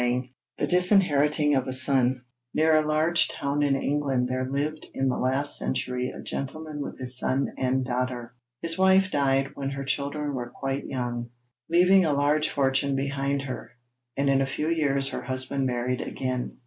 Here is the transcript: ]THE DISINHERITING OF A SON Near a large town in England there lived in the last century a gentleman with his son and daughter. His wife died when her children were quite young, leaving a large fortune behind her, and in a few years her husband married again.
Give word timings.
]THE 0.57 0.65
DISINHERITING 0.65 1.53
OF 1.53 1.67
A 1.67 1.71
SON 1.71 2.23
Near 2.55 2.75
a 2.77 2.87
large 2.87 3.27
town 3.27 3.61
in 3.61 3.75
England 3.75 4.27
there 4.29 4.49
lived 4.49 4.87
in 4.95 5.09
the 5.09 5.15
last 5.19 5.59
century 5.59 6.09
a 6.09 6.23
gentleman 6.23 6.81
with 6.81 6.97
his 6.97 7.19
son 7.19 7.53
and 7.55 7.85
daughter. 7.85 8.33
His 8.63 8.79
wife 8.79 9.11
died 9.11 9.51
when 9.53 9.69
her 9.69 9.83
children 9.85 10.33
were 10.33 10.49
quite 10.49 10.87
young, 10.87 11.29
leaving 11.69 12.03
a 12.03 12.13
large 12.13 12.49
fortune 12.49 12.95
behind 12.95 13.43
her, 13.43 13.73
and 14.17 14.27
in 14.27 14.41
a 14.41 14.47
few 14.47 14.69
years 14.69 15.09
her 15.09 15.21
husband 15.21 15.67
married 15.67 16.01
again. 16.01 16.57